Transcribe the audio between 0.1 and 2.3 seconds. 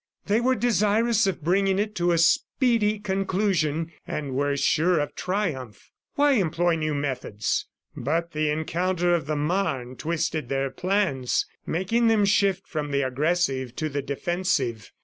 They were desirous of bringing it to a